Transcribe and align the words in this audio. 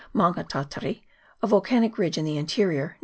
Maunga 0.13 0.43
Tau 0.43 0.63
tari, 0.63 1.03
a 1.43 1.47
volcanic 1.47 1.99
ridge 1.99 2.17
in 2.17 2.25
the 2.25 2.39
interior, 2.39 2.93
N. 2.95 2.99